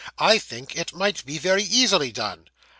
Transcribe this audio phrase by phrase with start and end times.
[0.17, 2.47] 'I think it might be very easily done.